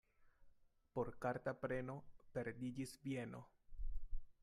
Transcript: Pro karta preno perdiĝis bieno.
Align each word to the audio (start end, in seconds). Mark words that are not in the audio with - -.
Pro 0.95 1.13
karta 1.27 1.53
preno 1.65 1.99
perdiĝis 2.39 2.99
bieno. 3.07 3.47